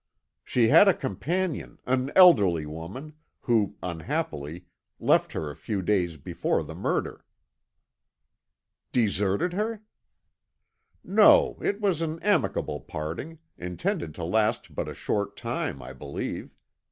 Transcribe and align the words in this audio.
"She 0.43 0.69
had 0.69 0.87
a 0.87 0.95
companion, 0.95 1.77
an 1.85 2.11
elderly 2.15 2.65
woman, 2.65 3.13
who, 3.41 3.75
unhappily, 3.83 4.65
left 4.99 5.33
her 5.33 5.51
a 5.51 5.55
few 5.55 5.83
days 5.83 6.17
before 6.17 6.63
the 6.63 6.73
murder." 6.73 7.23
"Deserted 8.91 9.53
her?" 9.53 9.83
"No; 11.03 11.59
it 11.61 11.79
was 11.81 12.01
an 12.01 12.19
amicable 12.23 12.79
parting, 12.79 13.37
intended 13.59 14.15
to 14.15 14.23
last 14.23 14.73
but 14.73 14.87
a 14.87 14.95
short 14.95 15.37
time, 15.37 15.83
I 15.83 15.93
believe. 15.93 16.49